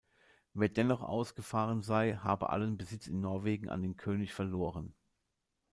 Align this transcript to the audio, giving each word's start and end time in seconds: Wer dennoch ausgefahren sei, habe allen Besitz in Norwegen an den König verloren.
Wer 0.55 0.67
dennoch 0.69 1.01
ausgefahren 1.03 1.83
sei, 1.83 2.15
habe 2.15 2.49
allen 2.49 2.75
Besitz 2.75 3.05
in 3.05 3.21
Norwegen 3.21 3.69
an 3.69 3.83
den 3.83 3.97
König 3.97 4.33
verloren. 4.33 4.95